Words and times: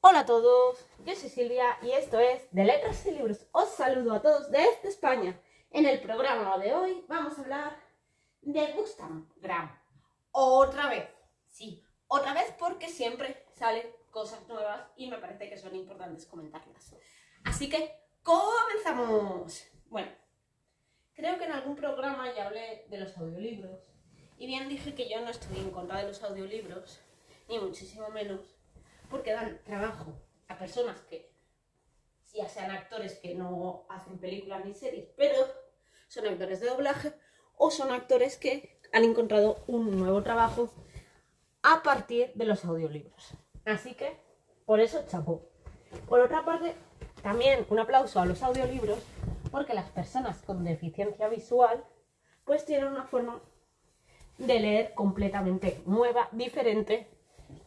Hola 0.00 0.20
a 0.20 0.26
todos, 0.26 0.86
yo 1.04 1.16
soy 1.16 1.28
Silvia 1.30 1.78
y 1.82 1.90
esto 1.90 2.20
es 2.20 2.48
De 2.52 2.64
Letras 2.64 3.04
y 3.06 3.10
Libros. 3.10 3.46
Os 3.50 3.70
saludo 3.70 4.12
a 4.12 4.22
todos 4.22 4.50
desde 4.50 4.88
España. 4.88 5.40
En 5.70 5.84
el 5.84 6.00
programa 6.00 6.58
de 6.58 6.74
hoy 6.74 7.04
vamos 7.08 7.36
a 7.36 7.42
hablar 7.42 7.76
de 8.42 8.70
Instagram. 8.78 9.76
Otra 10.30 10.88
vez, 10.88 11.08
sí, 11.48 11.84
otra 12.06 12.34
vez 12.34 12.54
porque 12.58 12.88
siempre 12.88 13.46
salen 13.54 13.86
cosas 14.10 14.46
nuevas 14.46 14.86
y 14.96 15.10
me 15.10 15.18
parece 15.18 15.48
que 15.48 15.56
son 15.56 15.74
importantes 15.74 16.26
comentarlas. 16.26 16.94
Así 17.44 17.68
que 17.68 17.92
comenzamos. 18.22 19.66
Bueno, 19.86 20.12
creo 21.14 21.36
que 21.38 21.44
en 21.46 21.52
algún 21.52 21.74
programa 21.74 22.32
ya 22.32 22.46
hablé 22.46 22.86
de 22.88 22.98
los 22.98 23.16
audiolibros 23.18 23.80
y 24.38 24.46
bien 24.46 24.68
dije 24.68 24.94
que 24.94 25.08
yo 25.08 25.20
no 25.20 25.30
estoy 25.30 25.58
en 25.58 25.70
contra 25.70 25.98
de 25.98 26.08
los 26.08 26.22
audiolibros, 26.22 27.00
ni 27.48 27.58
muchísimo 27.58 28.08
menos, 28.10 28.55
porque 29.10 29.32
dan 29.32 29.60
trabajo 29.64 30.14
a 30.48 30.58
personas 30.58 31.00
que 31.02 31.36
ya 32.36 32.48
sean 32.48 32.70
actores 32.70 33.18
que 33.18 33.34
no 33.34 33.86
hacen 33.88 34.18
películas 34.18 34.64
ni 34.64 34.74
series, 34.74 35.08
pero 35.16 35.36
son 36.08 36.26
actores 36.26 36.60
de 36.60 36.68
doblaje 36.68 37.12
o 37.56 37.70
son 37.70 37.90
actores 37.90 38.36
que 38.36 38.78
han 38.92 39.04
encontrado 39.04 39.64
un 39.66 39.98
nuevo 39.98 40.22
trabajo 40.22 40.70
a 41.62 41.82
partir 41.82 42.32
de 42.34 42.44
los 42.44 42.64
audiolibros. 42.64 43.32
Así 43.64 43.94
que, 43.94 44.16
por 44.66 44.80
eso, 44.80 45.04
chapó. 45.08 45.48
Por 46.08 46.20
otra 46.20 46.44
parte, 46.44 46.74
también 47.22 47.66
un 47.70 47.78
aplauso 47.78 48.20
a 48.20 48.26
los 48.26 48.42
audiolibros, 48.42 48.98
porque 49.50 49.74
las 49.74 49.88
personas 49.90 50.42
con 50.42 50.62
deficiencia 50.64 51.28
visual, 51.28 51.84
pues 52.44 52.64
tienen 52.64 52.88
una 52.88 53.04
forma 53.04 53.40
de 54.38 54.60
leer 54.60 54.94
completamente 54.94 55.82
nueva, 55.86 56.28
diferente, 56.32 57.08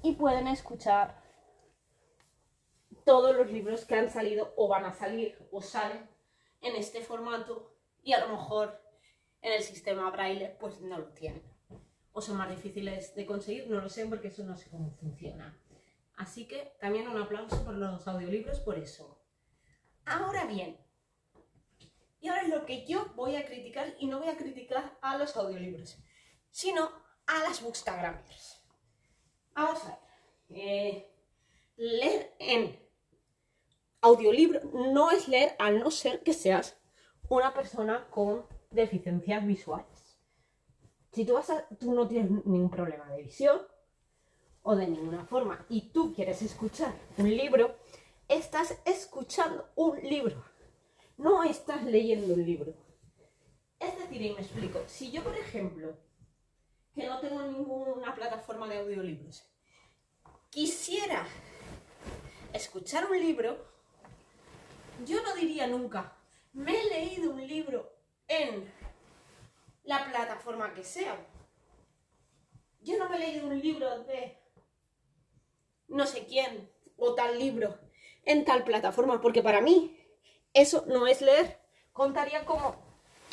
y 0.04 0.14
pueden 0.14 0.48
escuchar 0.48 1.22
todos 3.06 3.36
los 3.36 3.52
libros 3.52 3.86
que 3.86 3.96
han 3.96 4.10
salido 4.10 4.54
o 4.58 4.68
van 4.68 4.86
a 4.86 4.94
salir 4.94 5.38
o 5.52 5.62
salen 5.62 6.10
en 6.62 6.76
este 6.76 7.02
formato 7.02 7.76
y 8.04 8.14
a 8.14 8.26
lo 8.26 8.30
mejor 8.30 8.82
en 9.42 9.54
el 9.54 9.64
sistema 9.64 10.10
braille 10.12 10.56
pues 10.60 10.82
no 10.82 10.98
lo 10.98 11.08
tienen. 11.14 11.44
O 12.12 12.22
son 12.22 12.38
más 12.38 12.50
difíciles 12.50 13.16
de 13.16 13.26
conseguir, 13.26 13.70
no 13.70 13.80
lo 13.82 13.90
sé 13.90 14.06
porque 14.06 14.30
eso 14.30 14.44
no 14.44 14.56
sé 14.56 14.70
cómo 14.70 14.92
funciona. 14.92 15.58
Así 16.18 16.48
que 16.48 16.74
también 16.80 17.08
un 17.08 17.22
aplauso 17.22 17.64
por 17.64 17.76
los 17.76 18.08
audiolibros 18.08 18.60
por 18.60 18.78
eso. 18.78 19.22
Ahora 20.06 20.46
bien, 20.46 20.78
y 22.22 22.28
ahora 22.28 22.42
es 22.42 22.50
lo 22.50 22.66
que 22.66 22.86
yo 22.86 23.06
voy 23.16 23.36
a 23.36 23.46
criticar 23.46 23.96
y 24.00 24.08
no 24.08 24.20
voy 24.20 24.28
a 24.28 24.38
criticar 24.38 24.98
a 25.02 25.18
los 25.18 25.38
audiolibros, 25.38 25.98
sino 26.50 26.92
a 27.26 27.40
las 27.40 27.62
bookstagramers. 27.62 28.62
Vamos 29.54 29.84
a 29.86 29.88
ver. 29.88 30.00
Eh, 30.50 31.10
leer 31.78 32.36
en 32.40 32.89
audiolibro 34.02 34.62
no 34.94 35.12
es 35.12 35.28
leer 35.28 35.56
a 35.60 35.72
no 35.72 35.92
ser 35.92 36.24
que 36.24 36.34
seas 36.34 36.78
una 37.28 37.54
persona 37.54 38.08
con 38.10 38.46
deficiencias 38.72 39.46
visuales. 39.46 40.20
Si 41.12 41.26
tú, 41.26 41.34
vas 41.34 41.50
a, 41.50 41.68
tú 41.80 41.94
no 41.94 42.08
tienes 42.08 42.32
ningún 42.46 42.70
problema 42.70 43.10
de 43.10 43.24
visión 43.24 43.62
o 44.62 44.76
de 44.76 44.88
ninguna 44.88 45.26
forma 45.26 45.66
y 45.70 45.90
tú 45.90 46.14
quieres 46.14 46.42
escuchar 46.42 46.94
un 47.18 47.30
libro, 47.30 47.76
estás 48.28 48.80
escuchando 48.86 49.70
un 49.76 50.00
libro, 50.02 50.44
no 51.18 51.44
estás 51.44 51.84
leyendo 51.84 52.34
un 52.34 52.46
libro. 52.46 52.74
Es 53.80 53.98
decir, 53.98 54.22
y 54.22 54.34
me 54.34 54.42
explico, 54.42 54.82
si 54.88 55.10
yo, 55.10 55.24
por 55.24 55.36
ejemplo, 55.36 55.98
que 56.94 57.08
no 57.08 57.20
tengo 57.20 57.42
ninguna 57.42 58.14
plataforma 58.14 58.68
de 58.68 58.80
audiolibros, 58.80 59.44
quisiera 60.50 61.26
escuchar 62.54 63.10
un 63.10 63.20
libro, 63.20 63.58
yo 65.06 65.22
no 65.24 65.34
diría 65.36 65.68
nunca, 65.68 66.14
me 66.54 66.80
he 66.80 66.90
leído 66.90 67.32
un 67.32 67.46
libro 67.48 67.92
en 68.28 68.72
la 69.84 70.06
plataforma 70.06 70.74
que 70.74 70.84
sea. 70.84 71.16
Yo 72.82 72.98
no 72.98 73.10
me 73.10 73.18
he 73.18 73.20
leído 73.20 73.48
un 73.48 73.60
libro 73.60 74.04
de 74.04 74.38
no 75.88 76.06
sé 76.06 76.26
quién 76.26 76.70
o 76.98 77.16
tal 77.16 77.38
libro 77.38 77.78
en 78.24 78.46
tal 78.46 78.64
plataforma, 78.64 79.22
porque 79.22 79.42
para 79.42 79.62
mí 79.62 79.98
eso 80.54 80.84
no 80.88 81.08
es 81.08 81.22
leer. 81.22 81.60
Contaría 81.94 82.46
como 82.46 82.76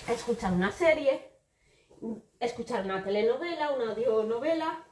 escuchar 0.08 0.52
una 0.52 0.72
serie, 0.72 1.30
escuchar 2.40 2.84
una 2.84 3.02
telenovela, 3.04 3.72
una 3.72 3.90
audionovela, 3.90 4.86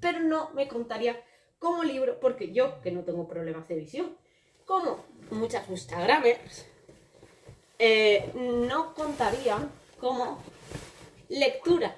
pero 0.00 0.20
no 0.20 0.50
me 0.50 0.68
contaría 0.68 1.22
como 1.58 1.82
libro, 1.82 2.20
porque 2.20 2.52
yo, 2.52 2.80
que 2.80 2.90
no 2.90 3.04
tengo 3.04 3.26
problemas 3.26 3.68
de 3.68 3.76
visión, 3.76 4.18
como 4.66 5.04
muchas 5.30 5.68
Instagramers, 5.68 6.66
eh, 7.78 8.30
no 8.34 8.94
contarían 8.94 9.70
como 10.00 10.38
lectura, 11.28 11.94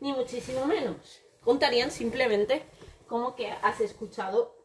ni 0.00 0.12
muchísimo 0.12 0.66
menos. 0.66 1.20
Contarían 1.42 1.90
simplemente 1.90 2.62
como 3.06 3.34
que 3.36 3.50
has 3.50 3.80
escuchado 3.80 4.56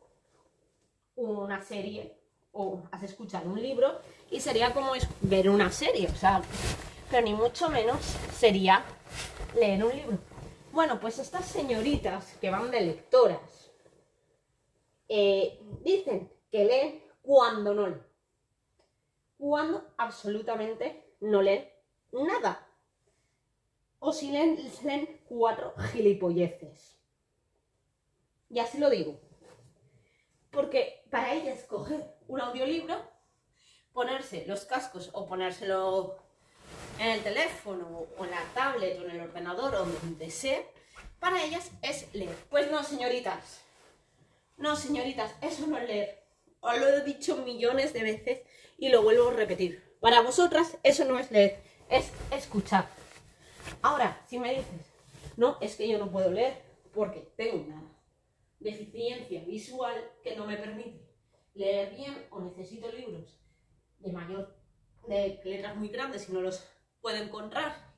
una 1.15 1.61
serie 1.61 2.17
o 2.51 2.81
has 2.91 3.03
escuchado 3.03 3.49
un 3.49 3.61
libro 3.61 3.99
y 4.31 4.39
sería 4.39 4.73
como 4.73 4.93
ver 5.21 5.49
una 5.49 5.71
serie, 5.71 6.07
o 6.07 6.15
sea, 6.15 6.41
pero 7.09 7.23
ni 7.23 7.33
mucho 7.33 7.69
menos 7.69 7.99
sería 8.37 8.83
leer 9.55 9.83
un 9.83 9.95
libro. 9.95 10.17
Bueno, 10.71 10.99
pues 10.99 11.19
estas 11.19 11.45
señoritas 11.45 12.37
que 12.39 12.49
van 12.49 12.71
de 12.71 12.81
lectoras 12.81 13.71
eh, 15.07 15.59
dicen 15.81 16.31
que 16.51 16.65
leen 16.65 17.03
cuando 17.21 17.73
no 17.73 17.87
leen. 17.87 18.03
Cuando 19.37 19.93
absolutamente 19.97 21.15
no 21.21 21.41
leen 21.41 21.69
nada. 22.11 22.67
O 23.99 24.11
si 24.11 24.31
leen, 24.31 24.57
leen 24.83 25.21
cuatro 25.27 25.73
gilipolleces. 25.91 26.97
Y 28.49 28.59
así 28.59 28.77
lo 28.77 28.89
digo. 28.89 29.19
Porque 30.51 31.03
para 31.11 31.33
ellas 31.33 31.63
coger 31.65 32.15
un 32.27 32.41
audiolibro, 32.41 32.95
ponerse 33.93 34.45
los 34.47 34.65
cascos 34.65 35.09
o 35.13 35.27
ponérselo 35.27 36.17
en 36.99 37.07
el 37.07 37.23
teléfono 37.23 38.07
o 38.17 38.25
en 38.25 38.31
la 38.31 38.43
tablet 38.53 38.99
o 38.99 39.03
en 39.05 39.11
el 39.11 39.21
ordenador 39.21 39.75
o 39.75 39.85
donde 39.85 40.29
sea, 40.31 40.61
para 41.19 41.43
ellas 41.43 41.71
es 41.81 42.13
leer. 42.13 42.35
Pues 42.49 42.71
no, 42.71 42.83
señoritas. 42.83 43.61
No, 44.57 44.75
señoritas, 44.75 45.33
eso 45.41 45.67
no 45.67 45.77
es 45.77 45.87
leer. 45.87 46.23
Os 46.61 46.77
lo 46.77 46.87
he 46.87 47.01
dicho 47.03 47.37
millones 47.37 47.93
de 47.93 48.03
veces 48.03 48.41
y 48.77 48.89
lo 48.89 49.01
vuelvo 49.01 49.29
a 49.29 49.33
repetir. 49.33 49.83
Para 49.99 50.21
vosotras 50.21 50.77
eso 50.83 51.05
no 51.05 51.19
es 51.19 51.31
leer, 51.31 51.59
es 51.89 52.11
escuchar. 52.31 52.87
Ahora, 53.81 54.21
si 54.27 54.39
me 54.39 54.49
dices, 54.49 54.65
no, 55.37 55.57
es 55.61 55.75
que 55.75 55.87
yo 55.87 55.97
no 55.97 56.11
puedo 56.11 56.31
leer 56.31 56.61
porque 56.93 57.27
tengo 57.35 57.63
una 57.63 57.81
deficiencia 58.59 59.43
visual 59.43 60.11
que 60.23 60.35
no 60.35 60.45
me 60.45 60.57
permite 60.57 60.99
leer 61.53 61.95
bien 61.95 62.27
o 62.29 62.41
necesito 62.41 62.91
libros 62.91 63.39
de 63.99 64.11
mayor, 64.11 64.55
de 65.07 65.39
letras 65.43 65.75
muy 65.75 65.89
grandes 65.89 66.29
y 66.29 66.33
no 66.33 66.41
los 66.41 66.65
puedo 67.01 67.17
encontrar 67.17 67.89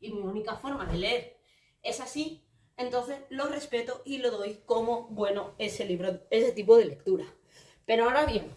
y 0.00 0.12
mi 0.12 0.20
única 0.20 0.56
forma 0.56 0.84
de 0.86 0.98
leer 0.98 1.36
es 1.82 2.00
así, 2.00 2.44
entonces 2.76 3.18
lo 3.30 3.46
respeto 3.46 4.02
y 4.04 4.18
lo 4.18 4.30
doy 4.30 4.62
como 4.66 5.08
bueno 5.08 5.54
ese 5.58 5.84
libro, 5.84 6.20
ese 6.30 6.52
tipo 6.52 6.76
de 6.76 6.86
lectura. 6.86 7.24
Pero 7.86 8.04
ahora 8.04 8.24
bien, 8.24 8.54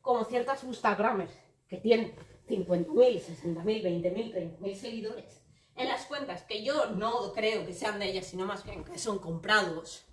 como 0.00 0.24
ciertas 0.24 0.64
Instagramers 0.64 1.32
que 1.68 1.76
tienen 1.76 2.14
50.000, 2.48 2.86
60.000, 2.86 3.64
20.000, 3.64 4.58
30.000 4.58 4.74
seguidores 4.74 5.40
en 5.76 5.88
las 5.88 6.04
cuentas 6.06 6.42
que 6.42 6.62
yo 6.62 6.90
no 6.90 7.32
creo 7.32 7.64
que 7.64 7.72
sean 7.72 7.98
de 7.98 8.06
ellas, 8.06 8.26
sino 8.26 8.44
más 8.44 8.64
bien 8.64 8.84
que 8.84 8.98
son 8.98 9.18
comprados, 9.18 10.04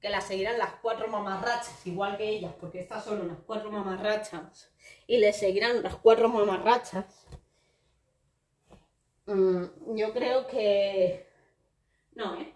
que 0.00 0.10
las 0.10 0.26
seguirán 0.26 0.58
las 0.58 0.74
cuatro 0.80 1.08
mamarrachas, 1.08 1.86
igual 1.86 2.16
que 2.16 2.28
ellas, 2.28 2.54
porque 2.58 2.80
estas 2.80 3.04
son 3.04 3.20
unas 3.20 3.38
cuatro 3.46 3.70
mamarrachas, 3.70 4.70
y 5.06 5.18
les 5.18 5.36
seguirán 5.36 5.82
las 5.82 5.96
cuatro 5.96 6.28
mamarrachas, 6.28 7.26
mm, 9.26 9.96
yo 9.96 10.12
creo 10.12 10.46
que... 10.46 11.28
No, 12.12 12.36
¿eh? 12.40 12.54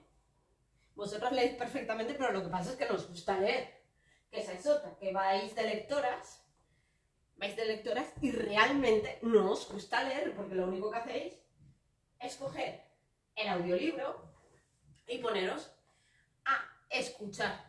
Vosotros 0.95 1.33
leéis 1.33 1.55
perfectamente, 1.55 2.15
pero 2.15 2.33
lo 2.33 2.43
que 2.43 2.49
pasa 2.49 2.71
es 2.71 2.77
que 2.77 2.87
nos 2.87 3.09
gusta 3.09 3.39
leer. 3.39 3.84
Que 4.35 4.41
esa 4.41 4.55
es 4.55 4.67
otra, 4.67 4.97
que 4.97 5.13
vais 5.13 5.55
de 5.55 5.63
lectoras, 5.63 6.45
vais 7.37 7.55
de 7.55 7.67
lectoras 7.67 8.13
y 8.21 8.33
realmente 8.33 9.21
no 9.23 9.53
os 9.53 9.71
gusta 9.71 10.03
leer, 10.03 10.35
porque 10.35 10.57
lo 10.57 10.67
único 10.67 10.91
que 10.91 10.99
hacéis 10.99 11.35
es 12.19 12.35
coger 12.35 12.83
el 13.37 13.49
audiolibro 13.49 14.29
y 15.07 15.19
poneros 15.19 15.71
a 16.45 16.69
escuchar. 16.91 17.65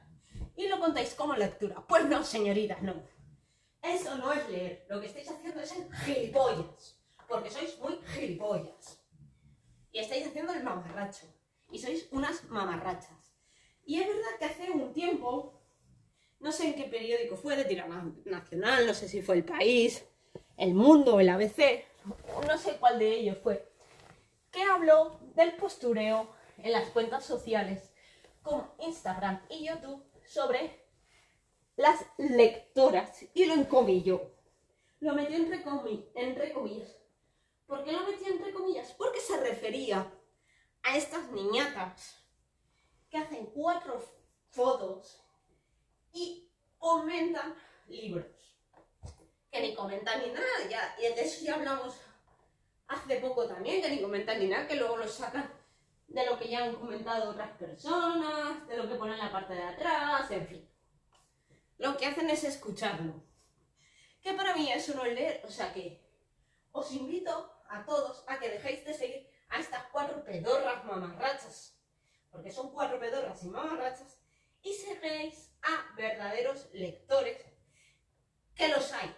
Y 0.56 0.68
lo 0.68 0.80
contáis 0.80 1.14
como 1.14 1.36
lectura. 1.36 1.86
Pues 1.88 2.06
no, 2.06 2.24
señoritas, 2.24 2.82
no. 2.82 2.96
Eso 3.84 4.16
no 4.16 4.34
es 4.34 4.50
leer. 4.50 4.88
Lo 4.90 5.00
que 5.00 5.06
estáis 5.06 5.30
haciendo 5.30 5.62
es 5.62 5.72
en 5.72 5.92
gilipollas. 5.92 7.00
Porque 7.28 7.52
sois 7.52 7.78
muy 7.78 8.00
gilipollas. 8.08 9.06
Y 9.92 10.00
estáis 10.00 10.26
haciendo 10.26 10.52
el 10.52 10.64
mamarracho. 10.64 11.28
Y 11.70 11.78
sois 11.78 12.08
unas 12.12 12.44
mamarrachas. 12.46 13.36
Y 13.86 14.02
es 14.02 14.08
verdad 14.08 14.40
que 14.40 14.46
hace 14.46 14.72
un 14.72 14.92
tiempo 14.94 15.55
no 16.40 16.52
sé 16.52 16.68
en 16.68 16.76
qué 16.76 16.84
periódico 16.84 17.36
fue, 17.36 17.56
de 17.56 17.66
tirada 17.66 18.06
nacional, 18.26 18.86
no 18.86 18.94
sé 18.94 19.08
si 19.08 19.22
fue 19.22 19.36
El 19.36 19.46
País, 19.46 20.06
El 20.58 20.74
Mundo, 20.74 21.20
el 21.20 21.30
ABC, 21.30 21.86
no 22.48 22.58
sé 22.58 22.78
cuál 22.80 23.00
de 23.00 23.14
ellos 23.14 23.38
fue, 23.42 23.72
que 24.52 24.62
habló 24.64 25.20
del 25.36 25.56
postureo 25.56 26.30
en 26.60 26.72
las 26.72 26.90
cuentas 26.90 27.26
sociales 27.26 27.92
como 28.42 28.76
Instagram 28.80 29.42
y 29.50 29.68
YouTube 29.68 30.04
sobre 30.26 30.86
las 31.76 32.06
lectoras 32.18 33.26
y 33.34 33.46
lo 33.46 33.56
encomilló. 33.56 34.32
Lo 35.00 35.14
metió 35.14 35.36
entre, 35.36 35.64
entre 36.16 36.54
comillas. 36.54 36.96
¿Por 37.68 37.84
qué 37.84 37.92
lo 37.92 38.06
metió 38.06 38.28
entre 38.28 38.54
comillas? 38.54 38.94
Porque 38.94 39.20
se 39.20 39.40
refería 39.42 40.12
a 40.84 40.98
estas 40.98 41.32
niñatas 41.32 42.24
que 43.10 43.18
hacen 43.18 43.48
cuatro 43.48 44.02
fotos 44.50 45.25
y 46.16 46.50
comentan 46.78 47.54
libros. 47.88 48.26
Que 49.52 49.62
ni 49.62 49.76
comentan 49.76 50.22
ni 50.22 50.32
nada, 50.32 50.70
ya, 50.70 50.96
y 50.98 51.14
de 51.14 51.22
eso 51.22 51.46
ya 51.46 51.56
hablamos 51.56 51.96
hace 52.88 53.18
poco 53.18 53.48
también, 53.48 53.82
que 53.82 53.90
ni 53.90 54.02
comentan 54.02 54.40
ni 54.40 54.48
nada, 54.48 54.68
que 54.68 54.76
luego 54.76 54.98
lo 54.98 55.08
sacan 55.08 55.52
de 56.08 56.26
lo 56.26 56.40
que 56.40 56.48
ya 56.48 56.64
han 56.64 56.76
comentado 56.76 57.32
otras 57.32 57.52
personas, 57.58 58.66
de 58.68 58.78
lo 58.78 58.88
que 58.88 58.96
ponen 58.96 59.16
en 59.16 59.26
la 59.26 59.32
parte 59.32 59.54
de 59.54 59.64
atrás, 59.64 60.32
en 60.32 60.48
fin. 60.48 60.70
Lo 61.78 61.98
que 61.98 62.06
hacen 62.06 62.30
es 62.30 62.44
escucharlo. 62.46 63.22
Que 64.22 64.34
para 64.34 64.56
mí 64.56 64.72
eso 64.72 64.96
no 64.96 65.04
es 65.04 65.14
leer, 65.14 65.42
o 65.46 65.52
sea 65.52 65.74
que 65.74 66.02
os 66.72 66.92
invito 66.94 67.52
a 67.70 67.86
todos 67.86 68.24
a 68.28 68.40
que 68.40 68.50
dejéis 68.50 68.86
de 68.86 68.94
seguir 68.94 69.30
a 69.50 69.60
estas 69.60 69.86
cuatro 69.92 70.24
pedorras 70.24 70.86
mamarrachas, 70.86 71.78
porque 72.32 72.52
son 72.52 72.72
cuatro 72.72 73.00
pedorras 73.00 73.44
y 73.44 73.50
mamarrachas, 73.50 74.20
y 74.62 74.74
seguéis 74.74 75.55
a 75.66 75.96
verdaderos 75.96 76.70
lectores, 76.74 77.44
que 78.56 78.70
los 78.70 78.92
hay. 78.94 79.16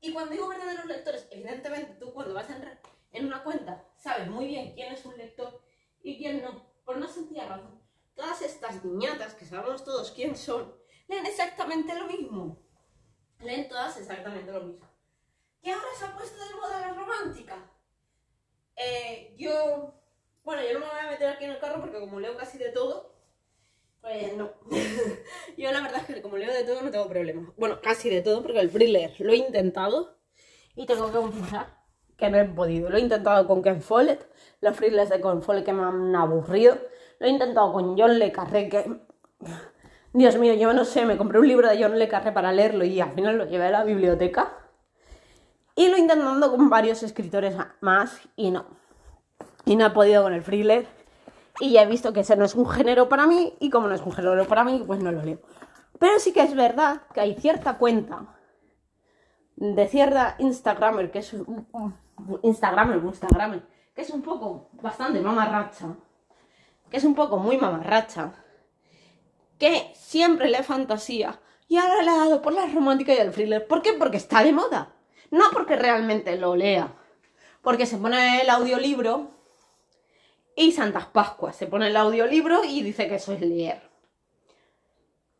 Y 0.00 0.12
cuando 0.12 0.32
digo 0.32 0.48
verdaderos 0.48 0.86
lectores, 0.86 1.26
evidentemente 1.30 1.94
tú 1.94 2.12
cuando 2.12 2.34
vas 2.34 2.48
a 2.50 2.56
entrar 2.56 2.80
en 3.12 3.26
una 3.26 3.42
cuenta 3.42 3.84
sabes 3.96 4.28
muy 4.28 4.46
bien 4.46 4.74
quién 4.74 4.92
es 4.92 5.04
un 5.04 5.16
lector 5.16 5.60
y 6.02 6.18
quién 6.18 6.42
no, 6.42 6.64
por 6.84 6.96
una 6.96 7.08
sencilla 7.08 7.48
razón. 7.48 7.82
Todas 8.14 8.42
estas 8.42 8.84
niñatas, 8.84 9.34
que 9.34 9.44
sabemos 9.44 9.84
todos 9.84 10.10
quién 10.12 10.36
son, 10.36 10.74
leen 11.08 11.26
exactamente 11.26 11.94
lo 11.94 12.06
mismo. 12.06 12.58
Leen 13.40 13.68
todas 13.68 13.96
exactamente 13.96 14.50
lo 14.52 14.60
mismo. 14.62 14.86
¿Qué 15.62 15.72
ahora 15.72 15.86
se 15.96 16.04
ha 16.04 16.16
puesto 16.16 16.44
de 16.44 16.54
moda 16.54 16.80
la 16.80 16.92
romántica? 16.94 17.70
Eh, 18.76 19.34
yo, 19.36 19.94
bueno, 20.44 20.62
yo 20.62 20.74
no 20.74 20.86
me 20.86 20.92
voy 20.92 21.00
a 21.00 21.10
meter 21.10 21.28
aquí 21.28 21.44
en 21.44 21.50
el 21.50 21.58
carro 21.58 21.80
porque 21.80 22.00
como 22.00 22.20
leo 22.20 22.36
casi 22.36 22.58
de 22.58 22.70
todo, 22.70 23.17
pues 24.00 24.36
no. 24.36 24.50
yo 25.56 25.72
la 25.72 25.80
verdad 25.80 26.02
es 26.08 26.14
que 26.14 26.22
como 26.22 26.36
leo 26.36 26.52
de 26.52 26.64
todo 26.64 26.82
no 26.82 26.90
tengo 26.90 27.08
problema. 27.08 27.52
Bueno, 27.56 27.80
casi 27.82 28.10
de 28.10 28.22
todo 28.22 28.42
porque 28.42 28.60
el 28.60 28.70
thriller 28.70 29.14
lo 29.18 29.32
he 29.32 29.36
intentado 29.36 30.18
y 30.74 30.86
tengo 30.86 31.06
que 31.10 31.18
confesar 31.18 31.78
que 32.16 32.30
no 32.30 32.38
he 32.38 32.44
podido. 32.44 32.90
Lo 32.90 32.98
he 32.98 33.00
intentado 33.00 33.46
con 33.46 33.62
Ken 33.62 33.80
Follett, 33.80 34.28
los 34.60 34.76
thrillers 34.76 35.08
de 35.08 35.20
Ken 35.20 35.42
Follett 35.42 35.64
que 35.64 35.72
me 35.72 35.84
han 35.84 36.14
aburrido. 36.14 36.76
Lo 37.18 37.26
he 37.26 37.30
intentado 37.30 37.72
con 37.72 37.96
John 37.96 38.18
Le 38.18 38.32
Carré 38.32 38.68
que... 38.68 39.00
Dios 40.12 40.36
mío, 40.36 40.54
yo 40.54 40.72
no 40.72 40.84
sé, 40.84 41.04
me 41.04 41.16
compré 41.16 41.38
un 41.38 41.46
libro 41.46 41.68
de 41.68 41.80
John 41.82 41.98
Le 41.98 42.08
Carré 42.08 42.32
para 42.32 42.50
leerlo 42.50 42.84
y 42.84 43.00
al 43.00 43.12
final 43.12 43.38
lo 43.38 43.44
llevé 43.46 43.66
a 43.66 43.70
la 43.70 43.84
biblioteca. 43.84 44.52
Y 45.76 45.88
lo 45.88 45.96
he 45.96 46.00
intentado 46.00 46.50
con 46.50 46.68
varios 46.70 47.02
escritores 47.04 47.54
más 47.80 48.20
y 48.34 48.50
no. 48.50 48.66
Y 49.64 49.76
no 49.76 49.86
he 49.86 49.90
podido 49.90 50.24
con 50.24 50.32
el 50.32 50.42
thriller. 50.42 50.86
Y 51.60 51.72
ya 51.72 51.82
he 51.82 51.86
visto 51.86 52.12
que 52.12 52.20
ese 52.20 52.36
no 52.36 52.44
es 52.44 52.54
un 52.54 52.68
género 52.68 53.08
para 53.08 53.26
mí 53.26 53.54
y 53.60 53.70
como 53.70 53.88
no 53.88 53.94
es 53.94 54.02
un 54.02 54.12
género 54.12 54.46
para 54.46 54.64
mí, 54.64 54.82
pues 54.86 55.00
no 55.00 55.10
lo 55.10 55.22
leo. 55.22 55.40
Pero 55.98 56.18
sí 56.18 56.32
que 56.32 56.42
es 56.42 56.54
verdad 56.54 57.02
que 57.12 57.20
hay 57.20 57.34
cierta 57.34 57.78
cuenta 57.78 58.26
de 59.56 59.88
cierta 59.88 60.36
Instagramer, 60.38 61.10
que 61.10 61.18
es 61.18 61.32
un, 61.32 61.66
Instagramer, 62.42 63.02
Instagramer, 63.02 63.66
que 63.94 64.02
es 64.02 64.10
un 64.10 64.22
poco 64.22 64.70
bastante 64.80 65.20
mamarracha, 65.20 65.96
que 66.90 66.96
es 66.96 67.04
un 67.04 67.14
poco 67.16 67.38
muy 67.38 67.58
mamarracha, 67.58 68.32
que 69.58 69.90
siempre 69.94 70.48
lee 70.48 70.62
fantasía 70.62 71.40
y 71.66 71.76
ahora 71.76 72.02
le 72.02 72.10
ha 72.10 72.16
dado 72.16 72.42
por 72.42 72.52
la 72.52 72.66
romántica 72.66 73.12
y 73.12 73.18
el 73.18 73.32
thriller. 73.32 73.66
¿Por 73.66 73.82
qué? 73.82 73.92
Porque 73.94 74.16
está 74.16 74.42
de 74.42 74.52
moda. 74.52 74.94
No 75.30 75.44
porque 75.52 75.76
realmente 75.76 76.36
lo 76.36 76.56
lea. 76.56 76.94
Porque 77.60 77.84
se 77.84 77.98
pone 77.98 78.40
el 78.40 78.48
audiolibro 78.48 79.37
y 80.58 80.72
Santas 80.72 81.06
Pascuas. 81.06 81.54
Se 81.54 81.68
pone 81.68 81.86
el 81.86 81.96
audiolibro 81.96 82.64
y 82.64 82.82
dice 82.82 83.08
que 83.08 83.14
eso 83.14 83.32
es 83.32 83.40
leer. 83.40 83.80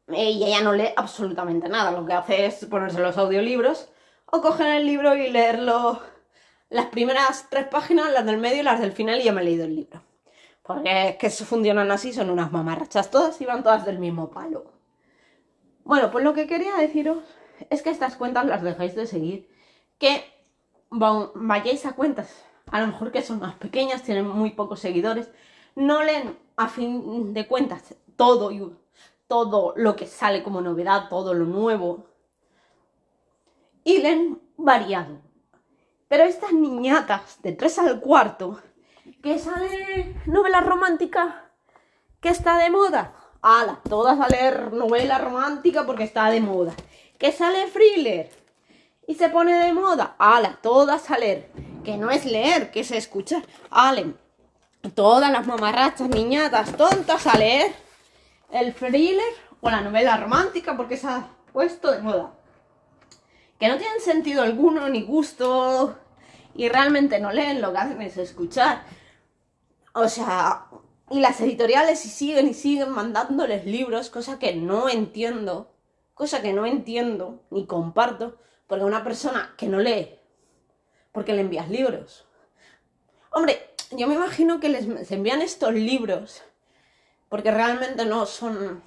Y 0.06 0.44
ella 0.44 0.62
no 0.62 0.73
lee 0.73 0.91
absolutamente 0.97 1.69
nada. 1.69 1.91
Lo 1.91 2.06
que 2.06 2.12
hace 2.12 2.47
es 2.47 2.65
ponerse 2.67 3.00
los 3.00 3.19
audiolibros 3.19 3.88
o 4.26 4.41
coger 4.41 4.69
el 4.76 4.87
libro 4.87 5.17
y 5.17 5.29
leerlo 5.29 6.00
las 6.70 6.87
primeras 6.87 7.49
tres 7.50 7.67
páginas, 7.67 8.12
las 8.12 8.25
del 8.25 8.38
medio 8.38 8.61
y 8.61 8.62
las 8.62 8.81
del 8.81 8.93
final 8.93 9.20
y 9.20 9.25
ya 9.25 9.32
me 9.32 9.43
he 9.43 9.44
leído 9.44 9.65
el 9.65 9.75
libro. 9.75 10.03
Porque 10.62 11.09
es 11.09 11.17
que 11.17 11.44
funcionan 11.44 11.91
así, 11.91 12.12
son 12.12 12.31
unas 12.31 12.53
mamarrachas 12.53 13.11
todas 13.11 13.41
y 13.41 13.44
van 13.44 13.65
todas 13.65 13.85
del 13.85 13.99
mismo 13.99 14.31
palo. 14.31 14.73
Bueno, 15.82 16.12
pues 16.12 16.23
lo 16.23 16.32
que 16.32 16.47
quería 16.47 16.76
deciros 16.76 17.25
es 17.70 17.82
que 17.82 17.91
estas 17.91 18.17
cuentas 18.17 18.47
las 18.47 18.62
dejáis 18.62 18.94
de 18.94 19.06
seguir 19.06 19.49
que 19.99 20.23
vayáis 20.91 21.87
a 21.87 21.94
cuentas, 21.94 22.44
a 22.70 22.81
lo 22.81 22.87
mejor 22.88 23.12
que 23.12 23.23
son 23.23 23.41
más 23.41 23.55
pequeñas, 23.55 24.03
tienen 24.03 24.26
muy 24.26 24.50
pocos 24.50 24.81
seguidores, 24.81 25.31
no 25.75 26.03
leen 26.03 26.38
a 26.56 26.69
fin 26.69 27.32
de 27.32 27.47
cuentas 27.47 27.94
todo, 28.17 28.50
todo 29.26 29.75
lo 29.76 29.97
que 29.97 30.06
sale 30.06 30.43
como 30.43 30.61
novedad, 30.61 31.09
todo 31.09 31.35
lo 31.35 31.44
nuevo, 31.44 32.06
y 33.85 33.99
leen 33.99 34.41
variado. 34.56 35.20
Pero 36.09 36.25
estas 36.25 36.53
niñatas 36.53 37.41
de 37.43 37.53
3 37.53 37.79
al 37.81 38.00
cuarto, 38.00 38.61
que 39.23 39.38
sale 39.38 40.17
novela 40.26 40.61
romántica, 40.61 41.50
que 42.20 42.31
está 42.31 42.59
de 42.59 42.70
moda, 42.70 43.15
ala, 43.43 43.81
todas 43.88 44.19
a 44.20 44.29
leer 44.29 44.73
novela 44.73 45.19
romántica 45.19 45.87
porque 45.87 46.05
está 46.05 46.31
de 46.31 46.41
moda. 46.41 46.73
Que 47.19 47.32
sale 47.32 47.69
thriller, 47.70 48.31
y 49.09 49.15
se 49.15 49.31
pone 49.31 49.59
de 49.65 49.73
moda. 49.73 50.15
¡Hala! 50.19 50.59
Todas 50.62 51.11
a 51.11 51.19
leer. 51.19 51.50
Que 51.88 51.96
no 51.96 52.11
es 52.11 52.26
leer, 52.26 52.70
que 52.70 52.81
es 52.81 52.90
escuchar. 52.90 53.43
¡Ale! 53.70 54.12
Todas 54.94 55.32
las 55.32 55.46
mamarrachas, 55.46 56.11
niñatas, 56.11 56.76
tontas 56.76 57.26
a 57.26 57.38
leer 57.38 57.73
el 58.52 58.75
thriller 58.75 59.32
o 59.62 59.70
la 59.70 59.81
novela 59.81 60.19
romántica 60.19 60.76
porque 60.76 60.99
se 60.99 61.06
ha 61.06 61.31
puesto 61.50 61.90
de 61.90 62.02
moda. 62.02 62.34
Que 63.58 63.69
no 63.69 63.79
tienen 63.79 64.03
sentido 64.03 64.43
alguno 64.43 64.86
ni 64.91 65.01
gusto 65.01 65.96
y 66.55 66.69
realmente 66.69 67.20
no 67.20 67.32
leen, 67.32 67.62
lo 67.62 67.72
que 67.72 67.79
hacen 67.79 68.03
es 68.03 68.19
escuchar. 68.19 68.82
O 69.94 70.10
sea, 70.10 70.67
y 71.08 71.20
las 71.20 71.41
editoriales 71.41 72.05
y 72.05 72.10
siguen 72.10 72.48
y 72.48 72.53
siguen 72.53 72.91
mandándoles 72.91 73.65
libros, 73.65 74.10
cosa 74.10 74.39
que 74.39 74.55
no 74.55 74.91
entiendo, 74.91 75.72
cosa 76.12 76.43
que 76.43 76.53
no 76.53 76.67
entiendo 76.67 77.44
ni 77.48 77.65
comparto, 77.65 78.36
porque 78.67 78.84
una 78.84 79.03
persona 79.03 79.55
que 79.56 79.69
no 79.69 79.79
lee, 79.79 80.18
porque 81.12 81.32
le 81.32 81.41
envías 81.43 81.69
libros. 81.69 82.27
Hombre, 83.31 83.74
yo 83.91 84.06
me 84.06 84.15
imagino 84.15 84.60
que 84.60 84.69
les 84.69 85.10
envían 85.10 85.43
estos 85.43 85.72
libros 85.72 86.43
porque 87.29 87.50
realmente 87.50 88.05
no 88.05 88.27
son 88.27 88.82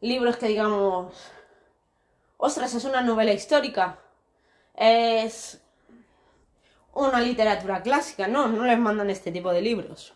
libros 0.00 0.36
que 0.36 0.48
digamos, 0.48 1.14
ostras, 2.36 2.74
es 2.74 2.84
una 2.84 3.02
novela 3.02 3.32
histórica, 3.32 3.98
es 4.74 5.62
una 6.94 7.20
literatura 7.20 7.82
clásica, 7.82 8.26
no, 8.26 8.48
no 8.48 8.64
les 8.64 8.78
mandan 8.78 9.10
este 9.10 9.30
tipo 9.30 9.52
de 9.52 9.62
libros. 9.62 10.14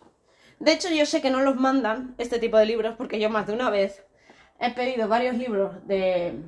De 0.59 0.73
hecho, 0.73 0.89
yo 0.89 1.05
sé 1.05 1.21
que 1.21 1.31
no 1.31 1.41
los 1.41 1.57
mandan 1.57 2.15
este 2.19 2.39
tipo 2.39 2.57
de 2.57 2.67
libros 2.67 2.95
porque 2.97 3.21
yo 3.21 3.29
más 3.29 3.47
de 3.47 3.53
una 3.53 3.71
vez 3.71 4.05
he 4.61 4.71
pedido 4.71 5.09
varios 5.09 5.37
libros 5.37 5.87
de 5.87 6.41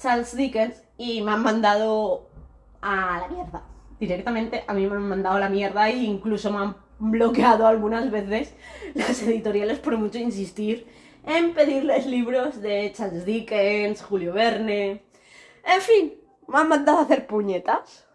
Charles 0.00 0.34
Dickens 0.34 0.82
y 0.96 1.20
me 1.20 1.32
han 1.32 1.42
mandado 1.42 2.27
a 2.80 3.20
la 3.20 3.28
mierda. 3.28 3.62
Directamente 4.00 4.64
a 4.66 4.74
mí 4.74 4.86
me 4.86 4.96
han 4.96 5.08
mandado 5.08 5.38
la 5.38 5.48
mierda 5.48 5.88
e 5.88 5.96
incluso 5.96 6.52
me 6.52 6.58
han 6.58 6.76
bloqueado 6.98 7.66
algunas 7.66 8.10
veces 8.10 8.54
las 8.94 9.22
editoriales 9.22 9.78
por 9.78 9.96
mucho 9.96 10.18
insistir 10.18 10.86
en 11.26 11.52
pedirles 11.54 12.06
libros 12.06 12.60
de 12.60 12.92
Charles 12.94 13.24
Dickens, 13.24 14.02
Julio 14.02 14.32
Verne. 14.32 15.02
En 15.64 15.80
fin, 15.80 16.14
me 16.46 16.58
han 16.58 16.68
mandado 16.68 16.98
a 16.98 17.02
hacer 17.02 17.26
puñetas. 17.26 18.06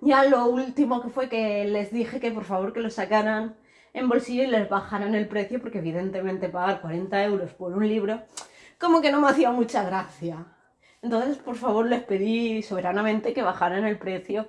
Ya 0.00 0.24
lo 0.24 0.46
último 0.46 1.02
que 1.02 1.10
fue 1.10 1.28
que 1.28 1.64
les 1.64 1.92
dije 1.92 2.20
que 2.20 2.30
por 2.30 2.44
favor 2.44 2.72
que 2.72 2.80
lo 2.80 2.90
sacaran 2.90 3.56
en 3.92 4.08
bolsillo 4.08 4.44
y 4.44 4.46
les 4.46 4.68
bajaran 4.68 5.14
el 5.14 5.28
precio 5.28 5.60
porque 5.60 5.78
evidentemente 5.78 6.48
pagar 6.48 6.80
40 6.80 7.24
euros 7.24 7.50
por 7.52 7.72
un 7.72 7.86
libro 7.86 8.22
como 8.78 9.02
que 9.02 9.12
no 9.12 9.20
me 9.20 9.28
hacía 9.28 9.50
mucha 9.50 9.82
gracia. 9.82 10.46
Entonces, 11.02 11.38
por 11.38 11.56
favor, 11.56 11.86
les 11.86 12.02
pedí 12.02 12.62
soberanamente 12.62 13.32
que 13.32 13.42
bajaran 13.42 13.84
el 13.84 13.98
precio 13.98 14.48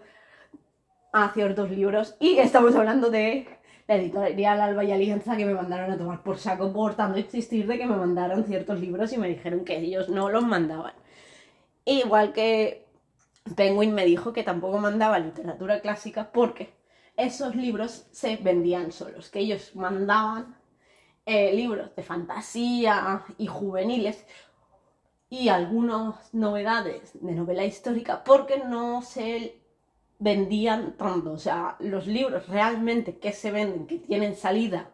a 1.13 1.31
ciertos 1.33 1.71
libros. 1.71 2.15
Y 2.19 2.37
estamos 2.37 2.75
hablando 2.75 3.09
de 3.09 3.47
la 3.87 3.95
editorial 3.95 4.61
Alba 4.61 4.83
y 4.83 4.91
Alianza 4.91 5.37
que 5.37 5.45
me 5.45 5.53
mandaron 5.53 5.91
a 5.91 5.97
tomar 5.97 6.23
por 6.23 6.37
saco 6.37 6.71
por 6.71 6.95
tanto 6.95 7.19
insistir 7.19 7.67
de 7.67 7.77
que 7.77 7.85
me 7.85 7.95
mandaron 7.95 8.45
ciertos 8.45 8.79
libros 8.79 9.11
y 9.13 9.17
me 9.17 9.29
dijeron 9.29 9.65
que 9.65 9.77
ellos 9.77 10.09
no 10.09 10.29
los 10.29 10.43
mandaban. 10.43 10.93
Igual 11.85 12.31
que 12.33 12.85
Penguin 13.55 13.93
me 13.93 14.05
dijo 14.05 14.33
que 14.33 14.43
tampoco 14.43 14.77
mandaba 14.77 15.19
literatura 15.19 15.81
clásica 15.81 16.31
porque 16.31 16.73
esos 17.17 17.55
libros 17.55 18.07
se 18.11 18.37
vendían 18.37 18.91
solos, 18.91 19.29
que 19.29 19.39
ellos 19.39 19.75
mandaban 19.75 20.55
eh, 21.25 21.53
libros 21.53 21.95
de 21.95 22.03
fantasía 22.03 23.23
y 23.37 23.47
juveniles 23.47 24.25
y 25.31 25.47
algunas 25.47 26.33
novedades 26.33 27.13
de 27.13 27.31
novela 27.31 27.63
histórica 27.63 28.21
porque 28.25 28.59
no 28.59 29.01
se 29.01 29.61
vendían 30.19 30.97
tanto. 30.97 31.31
O 31.31 31.37
sea, 31.37 31.77
los 31.79 32.05
libros 32.05 32.49
realmente 32.49 33.17
que 33.17 33.31
se 33.31 33.49
venden, 33.49 33.87
que 33.87 33.97
tienen 33.97 34.35
salida 34.35 34.89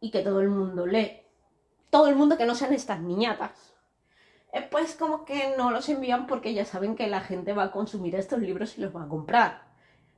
y 0.00 0.10
que 0.10 0.22
todo 0.22 0.40
el 0.40 0.48
mundo 0.48 0.86
lee, 0.86 1.20
todo 1.90 2.08
el 2.08 2.16
mundo 2.16 2.38
que 2.38 2.46
no 2.46 2.54
sean 2.54 2.72
estas 2.72 3.02
niñatas, 3.02 3.74
eh, 4.54 4.66
pues 4.70 4.96
como 4.96 5.26
que 5.26 5.54
no 5.58 5.70
los 5.70 5.90
envían 5.90 6.26
porque 6.26 6.54
ya 6.54 6.64
saben 6.64 6.96
que 6.96 7.06
la 7.06 7.20
gente 7.20 7.52
va 7.52 7.64
a 7.64 7.70
consumir 7.70 8.14
estos 8.14 8.40
libros 8.40 8.78
y 8.78 8.80
los 8.80 8.96
va 8.96 9.02
a 9.02 9.08
comprar. 9.08 9.68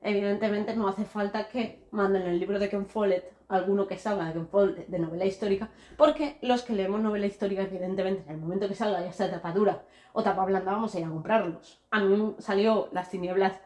Evidentemente 0.02 0.76
no 0.76 0.86
hace 0.86 1.04
falta 1.04 1.48
que 1.48 1.84
manden 1.90 2.22
el 2.22 2.38
libro 2.38 2.60
de 2.60 2.68
Ken 2.68 2.86
Follett, 2.86 3.39
alguno 3.50 3.86
que 3.86 3.98
salga 3.98 4.32
de 4.32 4.98
novela 4.98 5.26
histórica, 5.26 5.68
porque 5.96 6.38
los 6.40 6.62
que 6.62 6.72
leemos 6.72 7.00
novela 7.00 7.26
histórica, 7.26 7.62
evidentemente, 7.62 8.22
en 8.26 8.34
el 8.34 8.40
momento 8.40 8.68
que 8.68 8.74
salga 8.74 9.02
ya 9.02 9.12
sea 9.12 9.30
tapa 9.30 9.52
dura 9.52 9.82
o 10.12 10.22
tapa 10.22 10.44
blanda, 10.44 10.72
vamos 10.72 10.94
a 10.94 10.98
ir 11.00 11.04
a 11.04 11.10
comprarlos. 11.10 11.82
A 11.90 12.00
mí 12.00 12.34
salió 12.38 12.88
Las 12.92 13.10
tinieblas 13.10 13.60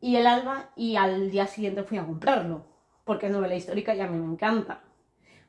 y 0.00 0.16
el 0.16 0.26
alba 0.26 0.70
y 0.76 0.96
al 0.96 1.30
día 1.30 1.46
siguiente 1.46 1.84
fui 1.84 1.98
a 1.98 2.06
comprarlo, 2.06 2.66
porque 3.04 3.26
es 3.26 3.32
novela 3.32 3.54
histórica 3.54 3.94
y 3.94 4.00
a 4.00 4.08
mí 4.08 4.18
me 4.18 4.32
encanta. 4.32 4.82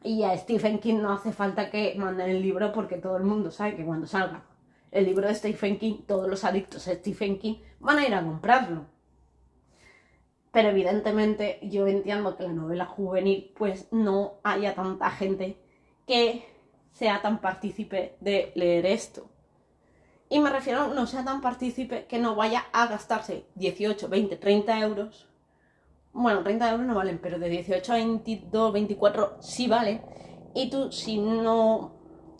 Y 0.03 0.23
a 0.23 0.37
Stephen 0.37 0.79
King 0.79 0.99
no 1.01 1.13
hace 1.13 1.31
falta 1.31 1.69
que 1.69 1.95
manden 1.97 2.29
el 2.29 2.41
libro 2.41 2.71
porque 2.71 2.97
todo 2.97 3.17
el 3.17 3.23
mundo 3.23 3.51
sabe 3.51 3.75
que 3.75 3.85
cuando 3.85 4.07
salga 4.07 4.43
el 4.91 5.05
libro 5.05 5.27
de 5.27 5.35
Stephen 5.35 5.79
King, 5.79 6.03
todos 6.07 6.27
los 6.27 6.43
adictos 6.43 6.87
a 6.87 6.93
Stephen 6.93 7.39
King 7.39 7.55
van 7.79 7.97
a 7.97 8.07
ir 8.07 8.13
a 8.13 8.23
comprarlo. 8.23 8.85
Pero 10.51 10.69
evidentemente 10.69 11.59
yo 11.61 11.87
entiendo 11.87 12.35
que 12.35 12.43
la 12.43 12.53
novela 12.53 12.85
juvenil 12.85 13.53
pues 13.57 13.87
no 13.91 14.39
haya 14.43 14.75
tanta 14.75 15.09
gente 15.09 15.57
que 16.05 16.45
sea 16.91 17.21
tan 17.21 17.39
partícipe 17.39 18.17
de 18.19 18.51
leer 18.55 18.85
esto. 18.85 19.29
Y 20.29 20.39
me 20.39 20.49
refiero 20.49 20.87
no 20.87 21.07
sea 21.07 21.23
tan 21.23 21.41
partícipe 21.41 22.05
que 22.05 22.19
no 22.19 22.35
vaya 22.35 22.65
a 22.73 22.87
gastarse 22.87 23.45
18, 23.55 24.09
20, 24.09 24.37
30 24.37 24.79
euros. 24.79 25.29
Bueno, 26.13 26.43
30 26.43 26.71
euros 26.71 26.85
no 26.85 26.95
valen, 26.95 27.19
pero 27.21 27.39
de 27.39 27.49
18 27.49 27.93
a 27.93 27.95
22, 27.95 28.73
24 28.73 29.37
sí 29.41 29.67
vale. 29.67 30.01
Y 30.53 30.69
tú, 30.69 30.91
si 30.91 31.17
no 31.17 31.93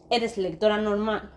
eres 0.10 0.38
lectora 0.38 0.78
normal 0.78 1.32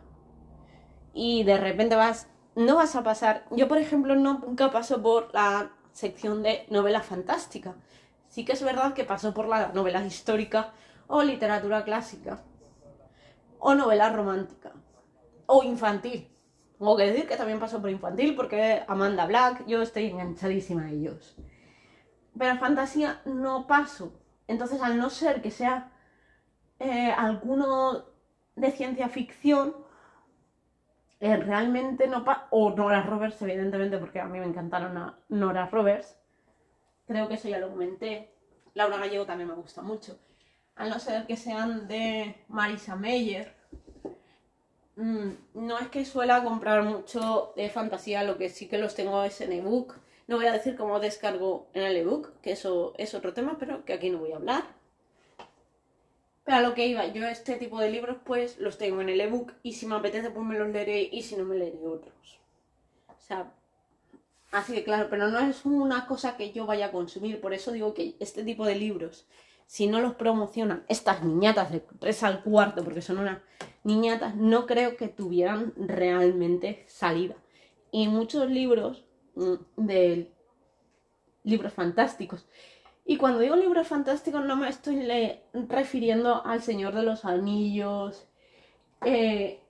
y 1.15 1.45
de 1.45 1.57
repente 1.57 1.95
vas, 1.95 2.29
no 2.57 2.75
vas 2.77 2.97
a 2.97 3.05
pasar. 3.05 3.47
Yo, 3.53 3.69
por 3.69 3.79
ejemplo, 3.79 4.17
nunca 4.17 4.71
paso 4.71 5.01
por 5.01 5.33
la 5.33 5.71
sección 5.95 6.43
de 6.43 6.67
novela 6.69 7.01
fantástica. 7.01 7.75
Sí 8.29 8.45
que 8.45 8.53
es 8.53 8.63
verdad 8.63 8.93
que 8.93 9.05
paso 9.05 9.33
por 9.33 9.49
la 9.49 9.69
novela 9.69 10.05
histórica 10.05 10.73
o 11.07 11.23
literatura 11.23 11.85
clásica 11.85 12.43
o 13.59 13.75
novela 13.75 14.11
romántica 14.11 14.73
o 15.47 15.63
infantil. 15.63 16.29
Tengo 16.79 16.97
que 16.97 17.05
decir 17.05 17.27
que 17.27 17.37
también 17.37 17.61
paso 17.61 17.81
por 17.81 17.89
infantil 17.89 18.35
porque 18.35 18.83
Amanda 18.89 19.25
Black, 19.27 19.65
yo 19.67 19.81
estoy 19.81 20.07
enganchadísima 20.07 20.83
a 20.83 20.91
ellos. 20.91 21.37
Pero 22.37 22.59
fantasía 22.59 23.23
no 23.25 23.67
paso. 23.67 24.13
Entonces, 24.49 24.83
al 24.83 24.99
no 24.99 25.09
ser 25.09 25.41
que 25.41 25.51
sea 25.51 25.93
eh, 26.81 27.15
alguno 27.17 28.05
de 28.57 28.71
ciencia 28.73 29.09
ficción, 29.09 29.75
eh, 31.21 31.37
realmente 31.37 32.07
no 32.07 32.25
paso. 32.25 32.43
O 32.51 32.71
Nora 32.71 33.03
Roberts, 33.03 33.41
evidentemente, 33.43 33.99
porque 33.99 34.21
a 34.21 34.27
mí 34.27 34.39
me 34.39 34.47
encantaron 34.47 34.97
a 34.97 35.19
Nora 35.29 35.67
Roberts. 35.67 36.17
Creo 37.07 37.29
que 37.29 37.35
eso 37.35 37.49
ya 37.49 37.59
lo 37.59 37.71
comenté. 37.71 38.31
Laura 38.75 38.99
Gallego 38.99 39.27
también 39.27 39.49
me 39.49 39.55
gusta 39.55 39.83
mucho. 39.83 40.19
Al 40.77 40.91
no 40.91 40.99
ser 40.99 41.27
que 41.27 41.37
sean 41.37 41.87
de 41.87 42.35
Marisa 42.49 42.97
Meyer 42.97 43.55
Mm, 44.97 45.31
no 45.55 45.79
es 45.79 45.89
que 45.89 46.05
suela 46.05 46.45
comprar 46.45 46.83
mucho 46.85 47.53
de 47.57 47.69
fantasía, 47.69 48.23
lo 48.23 48.39
que 48.39 48.49
sí 48.49 48.69
que 48.69 48.79
los 48.79 48.95
tengo 48.95 49.25
es 49.25 49.41
en 49.41 49.53
ebook. 49.53 49.95
No 50.29 50.37
voy 50.37 50.47
a 50.47 50.53
decir 50.53 50.77
cómo 50.77 51.01
descargo 51.01 51.69
en 51.75 51.83
el 51.83 51.97
ebook, 51.97 52.41
que 52.41 52.53
eso 52.53 52.95
es 52.97 53.15
otro 53.15 53.35
tema, 53.35 53.57
pero 53.59 53.85
que 53.85 53.93
aquí 53.93 54.11
no 54.11 54.19
voy 54.19 54.33
a 54.33 54.37
hablar. 54.37 54.65
Pero 56.45 56.59
a 56.59 56.61
lo 56.61 56.75
que 56.75 56.87
iba, 56.87 57.07
yo 57.07 57.27
este 57.27 57.57
tipo 57.57 57.81
de 57.81 57.91
libros 57.91 58.19
pues 58.25 58.59
los 58.59 58.79
tengo 58.79 59.01
en 59.01 59.09
el 59.09 59.21
ebook 59.21 59.53
y 59.63 59.73
si 59.73 59.87
me 59.87 59.97
apetece 59.97 60.31
pues 60.31 60.47
me 60.47 60.59
los 60.59 60.69
leeré 60.69 61.09
y 61.11 61.23
si 61.23 61.37
no 61.37 61.45
me 61.45 61.57
leeré 61.57 61.87
otros. 61.87 62.39
O 63.09 63.21
sea, 63.21 63.53
así 64.53 64.75
que 64.75 64.85
claro, 64.85 65.09
pero 65.09 65.29
no 65.29 65.41
es 65.41 65.65
una 65.65 66.07
cosa 66.07 66.37
que 66.37 66.53
yo 66.53 66.67
vaya 66.67 66.87
a 66.87 66.93
consumir, 66.93 67.41
por 67.41 67.55
eso 67.55 67.73
digo 67.73 67.95
que 67.95 68.15
este 68.21 68.45
tipo 68.45 68.67
de 68.67 68.75
libros 68.75 69.27
si 69.67 69.87
no 69.87 70.01
los 70.01 70.15
promocionan 70.15 70.85
estas 70.89 71.23
niñatas 71.23 71.73
de 71.73 71.81
3 71.81 72.23
al 72.23 72.43
cuarto, 72.43 72.85
porque 72.85 73.03
son 73.03 73.19
unas 73.19 73.41
niñatas, 73.83 74.35
no 74.37 74.67
creo 74.67 74.97
que 74.97 75.09
tuvieran 75.09 75.73
realmente 75.77 76.85
salida. 76.87 77.37
Y 77.91 78.09
muchos 78.09 78.51
libros 78.51 79.05
mm, 79.35 79.55
de 79.77 80.31
libros 81.43 81.73
fantásticos. 81.73 82.47
Y 83.05 83.19
cuando 83.19 83.41
digo 83.41 83.57
libros 83.57 83.87
fantásticos 83.87 84.45
no 84.45 84.57
me 84.57 84.69
estoy 84.69 85.07
refiriendo 85.53 86.45
al 86.45 86.63
Señor 86.63 86.95
de 86.95 87.03
los 87.03 87.25
Anillos, 87.25 88.27
eh, 89.05 89.61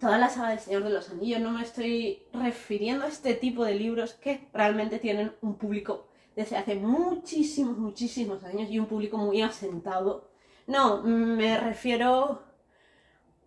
toda 0.00 0.18
la 0.18 0.30
saga 0.30 0.50
del 0.50 0.58
Señor 0.58 0.84
de 0.84 0.90
los 0.90 1.10
Anillos, 1.10 1.40
no 1.40 1.50
me 1.50 1.62
estoy 1.62 2.22
refiriendo 2.32 3.04
a 3.04 3.08
este 3.08 3.34
tipo 3.34 3.64
de 3.64 3.74
libros 3.74 4.14
que 4.14 4.48
realmente 4.52 4.98
tienen 4.98 5.32
un 5.42 5.56
público 5.56 6.08
desde 6.34 6.56
hace 6.56 6.74
muchísimos, 6.76 7.76
muchísimos 7.76 8.42
años 8.44 8.70
y 8.70 8.78
un 8.78 8.86
público 8.86 9.18
muy 9.18 9.42
asentado. 9.42 10.30
No, 10.66 11.02
me 11.02 11.58
refiero 11.58 12.42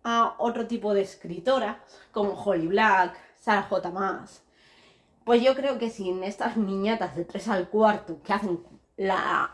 a 0.04 0.36
otro 0.38 0.68
tipo 0.68 0.94
de 0.94 1.02
escritoras, 1.02 1.78
como 2.12 2.40
Holly 2.40 2.68
Black, 2.68 3.18
Sarah 3.40 3.64
J. 3.64 3.90
Maas. 3.90 4.44
Pues 5.24 5.42
yo 5.42 5.56
creo 5.56 5.78
que 5.78 5.90
sin 5.90 6.22
estas 6.22 6.56
niñatas 6.56 7.16
de 7.16 7.24
3 7.24 7.48
al 7.48 7.68
cuarto 7.68 8.22
que 8.22 8.32
hacen 8.32 8.60
la. 8.96 9.50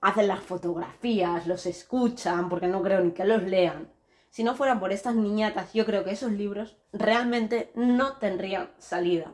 hacen 0.00 0.28
las 0.28 0.40
fotografías, 0.40 1.46
los 1.46 1.66
escuchan, 1.66 2.48
porque 2.48 2.68
no 2.68 2.82
creo 2.82 3.00
ni 3.00 3.12
que 3.12 3.24
los 3.24 3.42
lean. 3.42 3.88
Si 4.30 4.44
no 4.44 4.54
fuera 4.54 4.78
por 4.78 4.92
estas 4.92 5.14
niñatas, 5.14 5.72
yo 5.72 5.86
creo 5.86 6.04
que 6.04 6.10
esos 6.10 6.32
libros 6.32 6.76
realmente 6.92 7.72
no 7.74 8.18
tendrían 8.18 8.70
salida. 8.78 9.32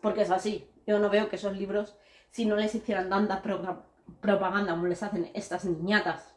Porque 0.00 0.22
es 0.22 0.30
así. 0.30 0.68
Yo 0.86 0.98
no 0.98 1.10
veo 1.10 1.28
que 1.28 1.36
esos 1.36 1.56
libros, 1.56 1.96
si 2.30 2.44
no 2.44 2.56
les 2.56 2.74
hicieran 2.74 3.08
tanta 3.08 3.42
propaganda 4.20 4.72
como 4.72 4.86
les 4.86 5.02
hacen 5.02 5.30
estas 5.34 5.64
niñatas, 5.64 6.34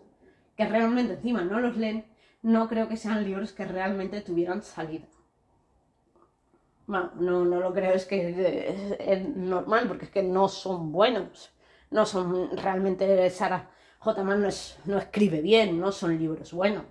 que 0.56 0.68
realmente 0.68 1.14
encima 1.14 1.42
no 1.42 1.60
los 1.60 1.78
leen, 1.78 2.06
no 2.42 2.68
creo 2.70 2.88
que 2.88 2.96
sean 2.96 3.24
libros 3.24 3.52
que 3.52 3.66
realmente 3.66 4.22
tuvieran 4.22 4.62
salida. 4.62 5.08
Bueno, 6.88 7.12
no, 7.20 7.46
no 7.46 7.60
lo 7.60 7.74
creo, 7.74 7.94
es 7.94 8.06
que 8.06 8.96
es, 9.00 9.36
normal, 9.36 9.88
porque 9.88 10.06
es 10.06 10.12
que 10.12 10.24
no 10.24 10.48
son 10.48 10.92
buenos. 10.92 11.52
No 11.92 12.06
son 12.06 12.58
realmente. 12.58 13.30
Sara 13.30 13.70
J. 14.00 14.24
Man 14.24 14.42
no, 14.42 14.50
no 14.86 14.98
escribe 14.98 15.42
bien, 15.42 15.80
no 15.80 15.92
son 15.92 16.18
libros 16.18 16.54
buenos. 16.54 16.86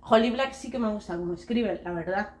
Holly 0.00 0.30
Black 0.30 0.52
sí 0.52 0.70
que 0.70 0.78
me 0.78 0.88
gusta 0.88 1.16
cómo 1.16 1.34
escribe, 1.34 1.80
la 1.84 1.92
verdad. 1.92 2.34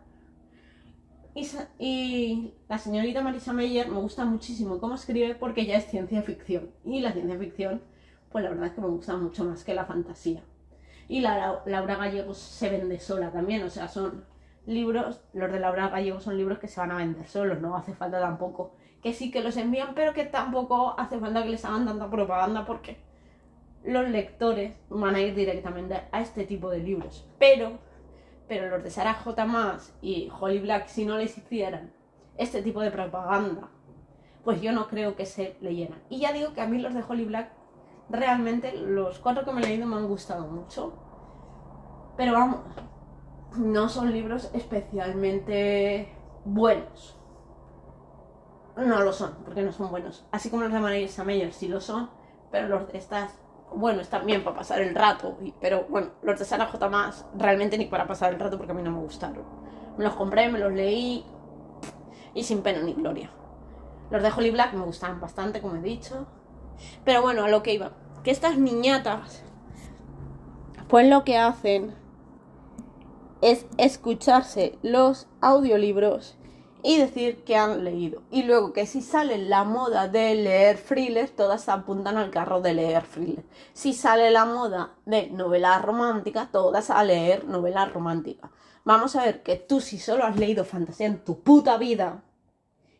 Y, 1.78 2.54
la 2.68 2.78
señorita 2.78 3.20
Marisa 3.20 3.52
Meyer 3.52 3.88
me 3.88 3.98
gusta 3.98 4.24
muchísimo 4.24 4.78
cómo 4.80 4.94
escribe 4.94 5.34
porque 5.34 5.62
ella 5.62 5.76
es 5.76 5.86
ciencia 5.86 6.22
ficción. 6.22 6.70
Y 6.84 7.00
la 7.00 7.12
ciencia 7.12 7.38
ficción, 7.38 7.82
pues 8.30 8.42
la 8.44 8.50
verdad 8.50 8.68
es 8.68 8.72
que 8.72 8.80
me 8.80 8.86
gusta 8.86 9.16
mucho 9.16 9.44
más 9.44 9.62
que 9.62 9.74
la 9.74 9.84
fantasía. 9.84 10.42
Y 11.08 11.20
la, 11.20 11.62
Laura 11.66 11.96
Gallegos 11.96 12.38
se 12.38 12.70
vende 12.70 12.98
sola 12.98 13.30
también, 13.32 13.62
o 13.64 13.70
sea, 13.70 13.86
son 13.88 14.24
libros, 14.66 15.22
los 15.32 15.50
de 15.50 15.60
Laura 15.60 15.88
Gallegos 15.88 16.24
son 16.24 16.36
libros 16.36 16.58
que 16.58 16.68
se 16.68 16.80
van 16.80 16.90
a 16.90 16.96
vender 16.96 17.26
solos, 17.26 17.60
no 17.60 17.76
hace 17.76 17.94
falta 17.94 18.20
tampoco 18.20 18.72
que 19.02 19.12
sí 19.12 19.30
que 19.30 19.42
los 19.42 19.56
envían, 19.56 19.94
pero 19.94 20.12
que 20.12 20.24
tampoco 20.24 20.98
hace 20.98 21.18
falta 21.18 21.44
que 21.44 21.50
les 21.50 21.64
hagan 21.64 21.86
tanta 21.86 22.10
propaganda 22.10 22.64
porque 22.64 22.98
los 23.84 24.08
lectores 24.08 24.74
van 24.88 25.14
a 25.14 25.20
ir 25.20 25.34
directamente 25.34 26.02
a 26.10 26.20
este 26.20 26.44
tipo 26.44 26.70
de 26.70 26.80
libros. 26.80 27.28
Pero 27.38 27.78
pero 28.48 28.68
los 28.68 28.82
de 28.82 28.90
Sarah 28.90 29.14
J. 29.14 29.44
Maas 29.44 29.94
y 30.00 30.30
Holly 30.38 30.60
Black, 30.60 30.86
si 30.86 31.04
no 31.04 31.18
les 31.18 31.36
hicieran 31.36 31.92
este 32.36 32.62
tipo 32.62 32.80
de 32.80 32.90
propaganda, 32.90 33.68
pues 34.44 34.60
yo 34.60 34.72
no 34.72 34.86
creo 34.86 35.16
que 35.16 35.26
se 35.26 35.56
leyeran. 35.60 36.00
Y 36.08 36.20
ya 36.20 36.32
digo 36.32 36.52
que 36.52 36.60
a 36.60 36.66
mí 36.66 36.78
los 36.78 36.94
de 36.94 37.02
Holly 37.06 37.24
Black, 37.24 37.50
realmente 38.08 38.72
los 38.72 39.18
cuatro 39.18 39.44
que 39.44 39.52
me 39.52 39.62
he 39.62 39.66
leído 39.66 39.86
me 39.86 39.96
han 39.96 40.06
gustado 40.06 40.46
mucho. 40.46 40.92
Pero 42.16 42.32
vamos, 42.34 42.60
no 43.58 43.88
son 43.88 44.12
libros 44.12 44.50
especialmente 44.52 46.12
buenos. 46.44 47.16
no 48.76 49.00
lo 49.00 49.12
son, 49.12 49.34
porque 49.44 49.62
no 49.62 49.72
son 49.72 49.90
buenos. 49.90 50.26
Así 50.30 50.50
como 50.50 50.62
los 50.62 50.72
de 50.72 50.80
Marisa 50.80 51.24
Meyer 51.24 51.52
sí 51.52 51.68
lo 51.68 51.80
son, 51.80 52.10
pero 52.50 52.68
los 52.68 52.92
de 52.92 52.98
estas, 52.98 53.32
bueno, 53.74 54.00
están 54.00 54.26
bien 54.26 54.44
para 54.44 54.56
pasar 54.56 54.80
el 54.80 54.94
rato, 54.94 55.36
pero 55.60 55.86
bueno, 55.88 56.10
los 56.22 56.38
de 56.38 56.44
Sara 56.44 56.66
J. 56.66 56.88
más 56.88 57.26
realmente 57.36 57.78
ni 57.78 57.86
para 57.86 58.06
pasar 58.06 58.32
el 58.32 58.40
rato 58.40 58.58
porque 58.58 58.72
a 58.72 58.74
mí 58.74 58.82
no 58.82 58.90
me 58.90 59.00
gustaron. 59.00 59.44
Me 59.96 60.04
los 60.04 60.14
compré, 60.14 60.50
me 60.50 60.58
los 60.58 60.72
leí 60.72 61.24
y 62.34 62.42
sin 62.44 62.62
pena 62.62 62.82
ni 62.82 62.92
gloria. 62.92 63.30
Los 64.10 64.22
de 64.22 64.30
Holly 64.30 64.50
Black 64.50 64.74
me 64.74 64.84
gustaban 64.84 65.20
bastante, 65.20 65.60
como 65.60 65.76
he 65.76 65.80
dicho. 65.80 66.26
Pero 67.04 67.22
bueno, 67.22 67.44
a 67.44 67.48
lo 67.48 67.62
que 67.62 67.72
iba. 67.72 67.92
Que 68.22 68.30
estas 68.30 68.58
niñatas, 68.58 69.42
pues 70.88 71.08
lo 71.08 71.24
que 71.24 71.38
hacen 71.38 71.94
es 73.42 73.66
escucharse 73.78 74.78
los 74.82 75.28
audiolibros 75.40 76.36
y 76.82 76.98
decir 76.98 77.42
que 77.44 77.56
han 77.56 77.84
leído. 77.84 78.22
Y 78.30 78.44
luego 78.44 78.72
que 78.72 78.86
si 78.86 79.02
sale 79.02 79.38
la 79.38 79.64
moda 79.64 80.08
de 80.08 80.34
leer 80.36 80.78
thrillers, 80.78 81.34
todas 81.34 81.68
apuntan 81.68 82.16
al 82.16 82.30
carro 82.30 82.60
de 82.60 82.74
leer 82.74 83.04
thrillers. 83.04 83.46
Si 83.72 83.92
sale 83.92 84.30
la 84.30 84.44
moda 84.44 84.94
de 85.04 85.28
novela 85.30 85.78
romántica, 85.80 86.48
todas 86.52 86.90
a 86.90 87.02
leer 87.02 87.44
novela 87.44 87.86
romántica. 87.86 88.50
Vamos 88.84 89.16
a 89.16 89.24
ver 89.24 89.42
que 89.42 89.56
tú 89.56 89.80
si 89.80 89.98
solo 89.98 90.24
has 90.24 90.36
leído 90.36 90.64
fantasía 90.64 91.06
en 91.06 91.24
tu 91.24 91.40
puta 91.40 91.76
vida, 91.76 92.22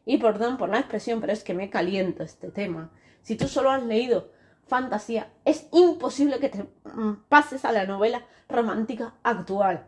y 0.05 0.19
perdón 0.19 0.57
por 0.57 0.69
la 0.69 0.79
expresión, 0.79 1.21
pero 1.21 1.33
es 1.33 1.45
que 1.45 1.55
me 1.55 1.71
calienta 1.71 2.25
este 2.25 2.51
tema. 2.51 2.91
Si 3.23 3.37
tú 3.37 3.47
solo 3.47 3.71
has 3.71 3.85
leído 3.85 4.31
fantasía, 4.67 5.33
es 5.45 5.69
imposible 5.73 6.41
que 6.41 6.49
te 6.49 6.63
mm, 6.63 7.25
pases 7.29 7.65
a 7.65 7.71
la 7.71 7.87
novela 7.87 8.25
romántica 8.49 9.15
actual 9.23 9.87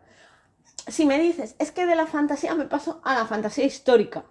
si 0.89 1.05
me 1.05 1.19
dices, 1.19 1.55
es 1.59 1.71
que 1.71 1.85
de 1.85 1.95
la 1.95 2.07
fantasía 2.07 2.55
me 2.55 2.65
paso 2.65 3.01
a 3.03 3.13
la 3.13 3.25
fantasía 3.25 3.65
histórica, 3.65 4.23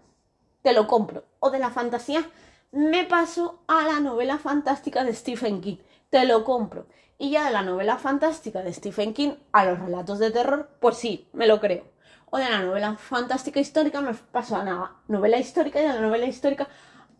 te 0.62 0.72
lo 0.72 0.86
compro. 0.86 1.24
O 1.40 1.50
de 1.50 1.58
la 1.58 1.70
fantasía 1.70 2.28
me 2.72 3.04
paso 3.04 3.62
a 3.66 3.84
la 3.84 4.00
novela 4.00 4.38
fantástica 4.38 5.04
de 5.04 5.14
Stephen 5.14 5.60
King, 5.60 5.76
te 6.10 6.24
lo 6.24 6.44
compro. 6.44 6.86
Y 7.18 7.30
ya 7.30 7.46
de 7.46 7.50
la 7.50 7.62
novela 7.62 7.96
fantástica 7.96 8.62
de 8.62 8.72
Stephen 8.72 9.12
King 9.12 9.32
a 9.52 9.64
los 9.64 9.78
relatos 9.78 10.18
de 10.18 10.30
terror, 10.30 10.70
pues 10.80 10.96
sí, 10.96 11.28
me 11.32 11.46
lo 11.46 11.60
creo. 11.60 11.84
O 12.30 12.38
de 12.38 12.48
la 12.48 12.60
novela 12.60 12.96
fantástica 12.96 13.58
histórica 13.58 14.00
me 14.00 14.14
paso 14.14 14.56
a 14.56 14.64
la 14.64 14.96
novela 15.08 15.38
histórica 15.38 15.80
y 15.80 15.82
de 15.82 15.88
la 15.88 16.00
novela 16.00 16.26
histórica 16.26 16.68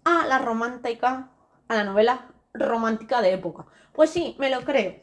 a 0.05 0.27
la 0.27 0.39
romántica, 0.39 1.31
a 1.67 1.75
la 1.75 1.85
novela 1.85 2.27
romántica 2.53 3.21
de 3.23 3.33
época. 3.33 3.67
Pues 3.93 4.11
sí, 4.11 4.37
me 4.39 4.51
lo 4.51 4.61
creo. 4.63 4.97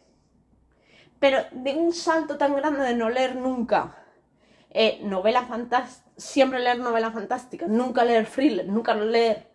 Pero 1.19 1.39
de 1.51 1.73
un 1.73 1.93
salto 1.93 2.37
tan 2.37 2.55
grande 2.55 2.83
de 2.83 2.95
no 2.95 3.09
leer 3.09 3.35
nunca 3.35 4.04
eh, 4.77 4.99
novela 5.03 5.45
fantástica, 5.45 6.11
siempre 6.17 6.59
leer 6.59 6.79
novela 6.79 7.09
fantástica, 7.09 7.65
nunca 7.65 8.03
leer 8.03 8.27
thriller, 8.27 8.67
nunca 8.67 8.93
leer 8.93 9.49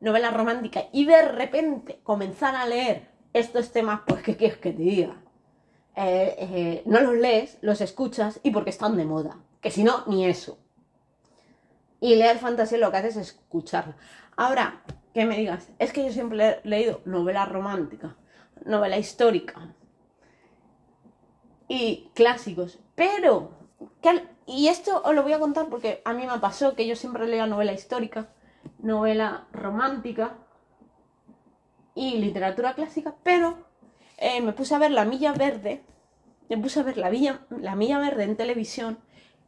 novela 0.00 0.30
romántica 0.30 0.86
y 0.90 1.04
de 1.04 1.20
repente 1.20 2.00
comenzar 2.02 2.56
a 2.56 2.64
leer 2.64 3.10
estos 3.34 3.72
temas, 3.72 4.00
pues 4.06 4.22
¿qué 4.22 4.38
quieres 4.38 4.56
que 4.56 4.72
te 4.72 4.82
diga? 4.82 5.20
Eh, 5.96 6.34
eh, 6.38 6.82
no 6.86 7.02
los 7.02 7.14
lees, 7.14 7.58
los 7.60 7.82
escuchas 7.82 8.40
y 8.42 8.52
porque 8.52 8.70
están 8.70 8.96
de 8.96 9.04
moda, 9.04 9.36
que 9.60 9.70
si 9.70 9.84
no, 9.84 10.04
ni 10.06 10.24
eso. 10.24 10.58
Y 12.00 12.16
leer 12.16 12.38
fantasía 12.38 12.78
lo 12.78 12.90
que 12.90 12.96
haces 12.96 13.16
es 13.16 13.28
escucharla. 13.28 13.98
Ahora, 14.34 14.82
que 15.12 15.26
me 15.26 15.36
digas, 15.36 15.68
es 15.78 15.92
que 15.92 16.06
yo 16.06 16.10
siempre 16.10 16.60
he 16.64 16.66
leído 16.66 17.02
novela 17.04 17.44
romántica, 17.44 18.16
novela 18.64 18.96
histórica 18.96 19.74
y 21.68 22.08
clásicos, 22.14 22.78
pero 22.94 23.50
y 24.46 24.68
esto 24.68 25.02
os 25.04 25.14
lo 25.14 25.22
voy 25.22 25.32
a 25.32 25.38
contar 25.38 25.68
porque 25.68 26.02
a 26.04 26.12
mí 26.12 26.26
me 26.26 26.38
pasó 26.38 26.74
que 26.74 26.86
yo 26.86 26.96
siempre 26.96 27.26
leía 27.26 27.46
novela 27.46 27.72
histórica, 27.72 28.28
novela 28.78 29.46
romántica 29.52 30.36
y 31.94 32.18
literatura 32.18 32.74
clásica, 32.74 33.14
pero 33.22 33.56
eh, 34.18 34.40
me 34.42 34.52
puse 34.52 34.74
a 34.74 34.78
ver 34.78 34.90
La 34.90 35.04
Milla 35.04 35.32
Verde, 35.32 35.82
me 36.48 36.58
puse 36.58 36.80
a 36.80 36.82
ver 36.82 36.98
la, 36.98 37.10
la 37.50 37.76
Milla 37.76 37.98
Verde 37.98 38.24
en 38.24 38.36
televisión, 38.36 38.98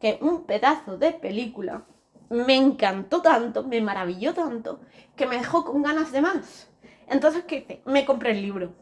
que 0.01 0.19
un 0.23 0.45
pedazo 0.45 0.97
de 0.97 1.13
película 1.13 1.85
me 2.31 2.57
encantó 2.57 3.23
tanto, 3.23 3.65
me 3.65 3.81
maravilló 3.81 4.35
tanto, 4.35 4.81
que 5.15 5.27
me 5.27 5.39
dejó 5.39 5.65
con 5.65 5.83
ganas 5.83 6.13
de 6.13 6.23
más. 6.23 6.71
Entonces, 7.09 7.45
¿qué 7.45 7.59
hice? 7.59 7.83
Me 7.85 8.05
compré 8.05 8.33
el 8.33 8.43
libro. 8.43 8.75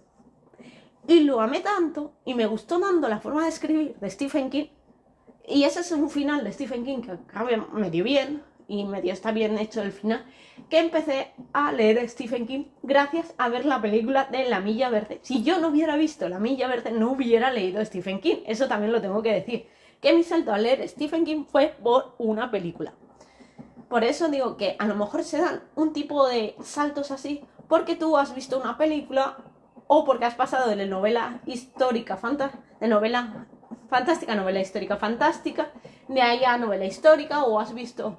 Y 1.07 1.21
lo 1.21 1.41
amé 1.41 1.61
tanto 1.61 2.15
y 2.25 2.35
me 2.35 2.47
gustó 2.47 2.81
tanto 2.81 3.09
la 3.09 3.21
forma 3.21 3.43
de 3.43 3.51
escribir 3.51 3.97
de 3.97 4.11
Stephen 4.11 4.49
King 4.49 4.69
y 5.47 5.65
ese 5.65 5.81
es 5.81 5.93
un 5.93 6.11
final 6.11 6.45
de 6.45 6.53
Stephen 6.53 6.85
King 6.85 7.03
que 7.03 7.13
acaba 7.13 7.51
medio 7.73 8.05
bien 8.05 8.43
y 8.67 8.85
medio 8.85 9.13
está 9.13 9.31
bien 9.31 9.59
hecho 9.59 9.83
el 9.83 9.93
final, 9.93 10.25
que 10.71 10.79
empecé 10.79 11.33
a 11.53 11.73
leer 11.73 12.09
Stephen 12.09 12.47
King 12.47 12.65
gracias 12.83 13.35
a 13.37 13.49
ver 13.49 13.67
la 13.67 13.81
película 13.83 14.27
de 14.31 14.49
La 14.49 14.61
Milla 14.61 14.89
Verde. 14.89 15.21
Si 15.23 15.43
yo 15.43 15.59
no 15.59 15.69
hubiera 15.69 15.97
visto 15.97 16.29
La 16.29 16.39
Milla 16.39 16.69
Verde, 16.69 16.93
no 16.93 17.13
hubiera 17.13 17.51
leído 17.51 17.85
Stephen 17.85 18.21
King. 18.21 18.37
Eso 18.47 18.69
también 18.69 18.93
lo 18.93 19.03
tengo 19.03 19.23
que 19.23 19.33
decir. 19.33 19.69
Que 20.01 20.15
mi 20.15 20.23
salto 20.23 20.53
a 20.53 20.59
leer 20.59 20.87
Stephen 20.89 21.25
King 21.25 21.45
fue 21.45 21.75
por 21.83 22.15
una 22.19 22.51
película. 22.51 22.95
Por 23.89 24.05
eso 24.05 24.29
digo 24.29 24.57
que 24.57 24.77
a 24.79 24.87
lo 24.87 24.95
mejor 24.95 25.25
se 25.25 25.39
dan 25.39 25.63
un 25.75 25.93
tipo 25.93 26.27
de 26.27 26.57
saltos 26.63 27.11
así 27.11 27.43
porque 27.69 27.97
tú 27.97 28.17
has 28.17 28.35
visto 28.35 28.59
una 28.59 28.77
película 28.79 29.37
o 29.87 30.05
porque 30.05 30.25
has 30.25 30.35
pasado 30.35 30.69
de 30.69 30.77
la 30.77 30.87
novela 30.87 31.41
histórica, 31.47 32.19
de 32.81 32.89
novela 32.89 33.47
fantástica, 33.89 34.35
novela 34.35 34.61
histórica 34.61 34.97
fantástica, 34.97 35.71
de 36.09 36.21
ahí 36.23 36.45
a 36.45 36.57
novela 36.59 36.85
histórica, 36.85 37.45
o 37.45 37.59
has 37.61 37.75
visto 37.75 38.19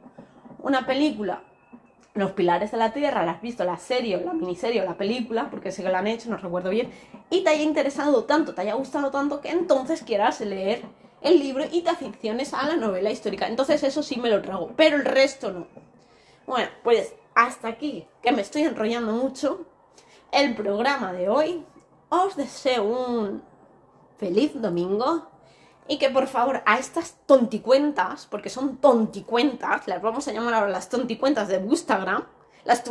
una 0.60 0.86
película, 0.86 1.44
Los 2.14 2.32
Pilares 2.32 2.72
de 2.72 2.78
la 2.78 2.94
Tierra, 2.94 3.26
la 3.26 3.34
has 3.34 3.42
visto 3.42 3.64
la 3.64 3.78
serie, 3.78 4.24
la 4.24 4.34
miniserie 4.34 4.82
o 4.82 4.86
la 4.86 4.98
película, 4.98 5.50
porque 5.50 5.72
sé 5.72 5.84
que 5.84 5.90
la 5.90 6.00
han 6.00 6.08
hecho, 6.08 6.30
no 6.30 6.38
recuerdo 6.38 6.70
bien, 6.70 6.92
y 7.30 7.44
te 7.44 7.50
haya 7.50 7.64
interesado 7.64 8.24
tanto, 8.24 8.54
te 8.54 8.62
haya 8.62 8.74
gustado 8.74 9.12
tanto, 9.12 9.42
que 9.42 9.50
entonces 9.50 10.02
quieras 10.02 10.40
leer 10.42 10.84
el 11.22 11.40
libro 11.40 11.66
y 11.72 11.82
te 11.82 11.90
aficiones 11.90 12.54
a 12.54 12.68
la 12.68 12.76
novela 12.76 13.12
histórica. 13.12 13.48
Entonces 13.48 13.84
eso 13.84 14.04
sí 14.04 14.20
me 14.20 14.30
lo 14.30 14.42
trago, 14.42 14.72
pero 14.76 14.98
el 14.98 15.06
resto 15.06 15.52
no. 15.52 15.68
Bueno, 16.46 16.70
pues 16.84 17.16
hasta 17.34 17.68
aquí, 17.68 18.08
que 18.22 18.32
me 18.32 18.42
estoy 18.42 18.64
enrollando 18.64 19.12
mucho, 19.12 19.66
el 20.32 20.56
programa 20.56 21.14
de 21.14 21.30
hoy. 21.30 21.66
Os 22.10 22.36
deseo 22.36 22.84
un 22.84 23.44
feliz 24.18 24.52
domingo 24.62 25.28
y 25.88 25.98
que 25.98 26.10
por 26.10 26.28
favor 26.28 26.62
a 26.66 26.80
estas 26.80 27.16
tonticuentas, 27.26 28.28
porque 28.30 28.50
son 28.50 28.78
tonticuentas, 28.78 29.88
las 29.88 30.02
vamos 30.02 30.28
a 30.28 30.34
llamar 30.34 30.54
ahora 30.54 30.70
las 30.70 30.90
tonticuentas 30.90 31.48
de 31.48 31.58
Instagram, 31.58 32.26
las 32.64 32.84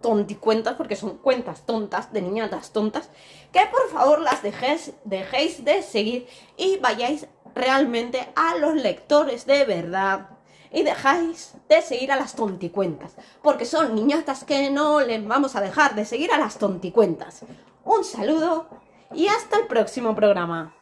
tonticuentas 0.00 0.74
porque 0.74 0.96
son 0.96 1.16
cuentas 1.16 1.64
tontas, 1.64 2.12
de 2.12 2.20
niñatas 2.20 2.72
tontas, 2.72 3.08
que 3.50 3.60
por 3.70 3.88
favor 3.90 4.20
las 4.20 4.42
dejéis, 4.42 4.92
dejéis 5.04 5.64
de 5.64 5.82
seguir 5.82 6.26
y 6.56 6.76
vayáis 6.76 7.26
realmente 7.54 8.28
a 8.36 8.56
los 8.56 8.74
lectores 8.74 9.46
de 9.46 9.64
verdad 9.64 10.28
y 10.70 10.82
dejáis 10.82 11.54
de 11.68 11.82
seguir 11.82 12.12
a 12.12 12.16
las 12.16 12.34
tonticuentas, 12.34 13.14
porque 13.42 13.64
son 13.64 13.94
niñatas 13.94 14.44
que 14.44 14.70
no 14.70 15.00
les 15.00 15.26
vamos 15.26 15.56
a 15.56 15.60
dejar 15.60 15.94
de 15.94 16.04
seguir 16.04 16.32
a 16.32 16.38
las 16.38 16.58
tonticuentas. 16.58 17.44
Un 17.84 18.04
saludo 18.04 18.68
y 19.14 19.28
hasta 19.28 19.58
el 19.58 19.66
próximo 19.66 20.14
programa. 20.14 20.70